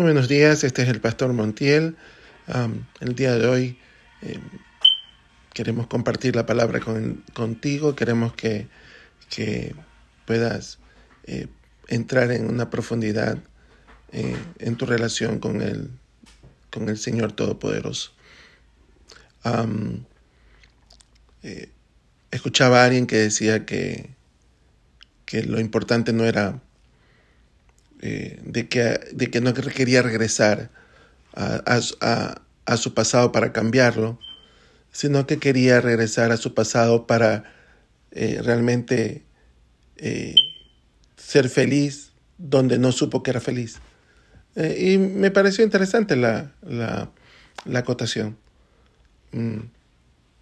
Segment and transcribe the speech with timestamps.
[0.00, 1.94] Muy buenos días, este es el Pastor Montiel.
[3.00, 3.78] el día de hoy
[4.22, 4.40] em,
[5.52, 6.80] queremos compartir la palabra
[7.34, 8.66] contigo, queremos que,
[10.24, 10.78] puedas
[11.24, 11.48] eh,
[11.86, 13.36] entrar en una profundidad
[14.12, 15.90] eh, en tu relación con el,
[16.70, 18.12] con el Señor Todopoderoso.
[21.42, 21.68] Eh,
[22.30, 24.08] escuchaba a alguien que decía que,
[25.26, 26.62] que lo importante no era
[28.02, 30.70] eh, de, que, de que no quería regresar
[31.34, 31.62] a,
[32.64, 34.18] a, su pasado para cambiarlo,
[34.90, 37.44] sino que quería regresar a su pasado para
[38.12, 39.22] eh, realmente
[39.98, 40.34] eh,
[41.18, 43.78] ser feliz donde no supo que era feliz.
[44.56, 47.10] y me pareció interesante la, la,
[47.66, 48.38] la acotación.
[49.32, 49.58] Mm,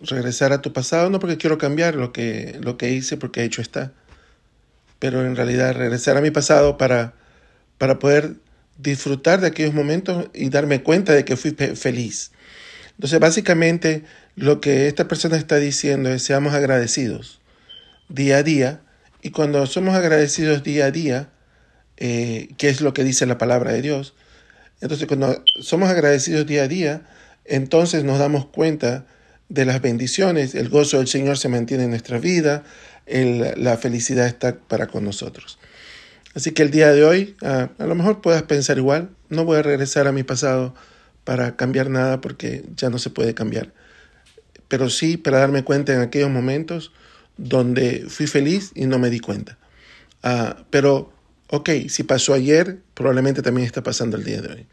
[0.00, 3.60] regresar a tu pasado, no porque quiero cambiar lo que, lo que hice, porque hecho
[3.60, 3.92] está,
[4.98, 7.14] pero en realidad regresar a mi pasado para
[7.82, 8.36] para poder
[8.78, 12.30] disfrutar de aquellos momentos y darme cuenta de que fui feliz.
[12.92, 14.04] Entonces, básicamente,
[14.36, 17.40] lo que esta persona está diciendo es seamos agradecidos
[18.08, 18.82] día a día.
[19.20, 21.30] Y cuando somos agradecidos día a día,
[21.96, 24.14] eh, que es lo que dice la palabra de Dios,
[24.80, 27.02] entonces cuando somos agradecidos día a día,
[27.44, 29.06] entonces nos damos cuenta
[29.48, 32.62] de las bendiciones, el gozo del Señor se mantiene en nuestra vida,
[33.08, 35.58] la felicidad está para con nosotros.
[36.34, 39.62] Así que el día de hoy, a lo mejor puedas pensar igual, no voy a
[39.62, 40.74] regresar a mi pasado
[41.24, 43.72] para cambiar nada porque ya no se puede cambiar.
[44.68, 46.92] Pero sí para darme cuenta en aquellos momentos
[47.36, 49.58] donde fui feliz y no me di cuenta.
[50.22, 51.12] Ah, pero,
[51.48, 54.66] ok, si pasó ayer, probablemente también está pasando el día de hoy.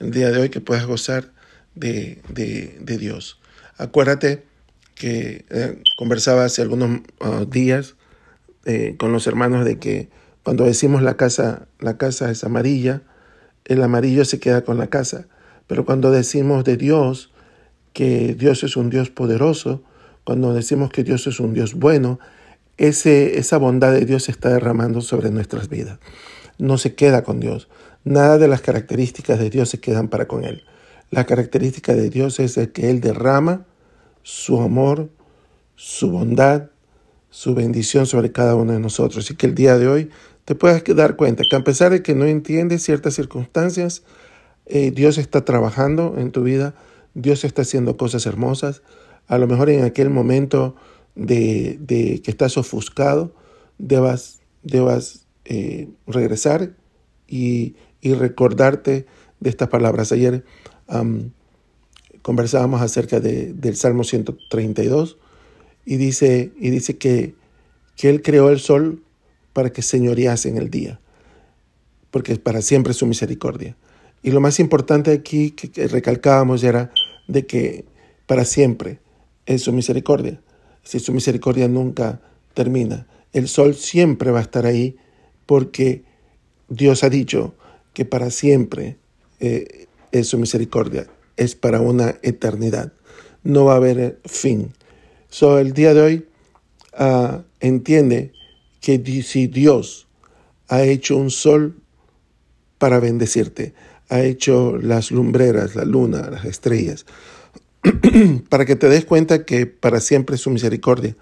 [0.00, 1.32] El día de hoy que puedas gozar
[1.74, 3.40] de, de, Dios.
[3.76, 4.44] Acuérdate
[4.94, 7.96] que eh, conversaba hace algunos ah, días
[8.64, 10.08] eh, con los hermanos de que
[10.44, 13.02] cuando decimos la casa, la casa es amarilla,
[13.64, 15.26] el amarillo se queda con la casa.
[15.66, 17.32] Pero cuando decimos de Dios,
[17.94, 19.82] que Dios es un Dios poderoso,
[20.22, 22.18] cuando decimos que Dios es un Dios bueno,
[22.76, 25.98] ese, esa bondad de Dios se está derramando sobre nuestras vidas.
[26.58, 27.68] No se queda con Dios.
[28.04, 30.64] Nada de las características de Dios se quedan para con Él.
[31.10, 33.64] La característica de Dios es el que Él derrama
[34.22, 35.08] su amor,
[35.74, 36.70] su bondad,
[37.34, 39.28] su bendición sobre cada uno de nosotros.
[39.28, 40.08] Y que el día de hoy
[40.44, 44.04] te puedas dar cuenta que a pesar de que no entiendes ciertas circunstancias,
[44.66, 46.76] eh, Dios está trabajando en tu vida,
[47.14, 48.82] Dios está haciendo cosas hermosas.
[49.26, 50.76] A lo mejor en aquel momento
[51.16, 53.34] de, que estás ofuscado,
[53.78, 56.76] debas, debas eh, regresar
[57.26, 59.06] y, recordarte
[59.40, 60.12] de estas palabras.
[60.12, 60.44] Ayer
[62.22, 65.16] conversábamos acerca del Salmo 132
[65.84, 67.34] y dice, y dice que,
[67.96, 69.02] que Él creó el sol
[69.52, 71.00] para que señorease en el día,
[72.10, 73.76] porque para siempre es su misericordia.
[74.22, 76.90] Y lo más importante aquí que, recalcábamos era
[77.28, 77.84] de que
[78.26, 78.98] para siempre
[79.44, 80.40] es su misericordia.
[80.82, 82.20] Si su misericordia nunca
[82.54, 84.96] termina, el sol siempre va a estar ahí
[85.44, 86.04] porque
[86.68, 87.54] Dios ha dicho
[87.92, 88.96] que para siempre
[89.40, 91.06] eh, es su misericordia,
[91.36, 92.92] es para una eternidad.
[93.42, 94.72] No va a haber fin.
[95.34, 96.28] So, el día de hoy
[96.96, 98.30] uh, entiende
[98.80, 100.06] que si Dios
[100.68, 101.82] ha hecho un sol
[102.78, 103.74] para bendecirte,
[104.10, 107.04] ha hecho las lumbreras, la luna, las estrellas,
[108.48, 111.16] para que te des cuenta que para siempre es su misericordia,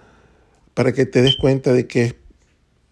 [0.75, 2.15] para que te des cuenta de que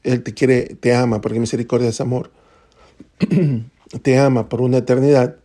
[0.02, 2.30] Él te quiere, te ama, porque misericordia es amor,
[4.02, 5.36] te ama por una eternidad,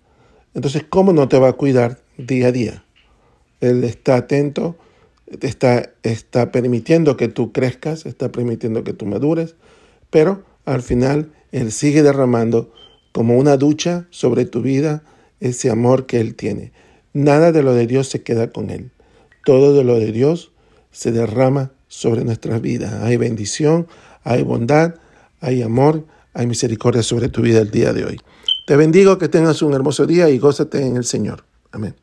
[0.54, 2.86] entonces ¿cómo no te va a cuidar día a día?
[3.60, 4.78] Él está atento
[5.42, 9.56] está, está permitiendo que tú crezcas, está permitiendo que tú madures,
[10.10, 12.72] pero al final Él sigue derramando
[13.12, 15.04] como una ducha sobre tu vida
[15.40, 16.72] ese amor que Él tiene.
[17.14, 18.92] Nada de lo de Dios se queda con Él.
[19.46, 20.52] Todo de lo de Dios
[20.92, 22.94] se derrama sobre nuestras vidas.
[23.04, 23.88] Hay bendición,
[24.24, 24.96] hay bondad,
[25.40, 28.20] hay amor, hay misericordia sobre tu vida el día de hoy.
[28.66, 31.46] Te bendigo, que tengas un hermoso día y gózate en el Señor.
[31.72, 31.96] Amén.